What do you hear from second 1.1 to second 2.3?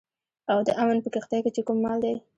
کښتئ کې چې کوم مال دی